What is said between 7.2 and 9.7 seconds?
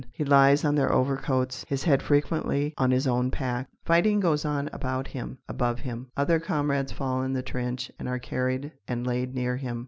in the trench and are carried and laid near